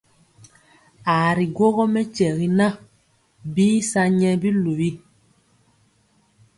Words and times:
Aa 1.13 1.29
ri 1.37 1.45
gwogɔ 1.55 1.83
mɛkyɛri 1.93 2.47
na 2.57 2.67
bii 3.53 3.79
sa 3.89 4.01
nyɛ 4.17 4.29
biluwi. 4.41 4.89